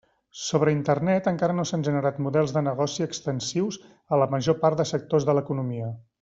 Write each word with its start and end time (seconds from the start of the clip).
Sobre 0.43 0.71
Internet 0.75 1.27
encara 1.31 1.55
no 1.57 1.65
s'han 1.71 1.85
generat 1.87 2.17
models 2.29 2.53
de 2.57 2.65
negoci 2.69 3.07
extensius 3.07 3.79
a 4.17 4.21
la 4.23 4.29
major 4.37 4.59
part 4.65 4.83
de 4.83 4.87
sectors 4.95 5.29
de 5.31 5.39
l'economia. 5.41 5.93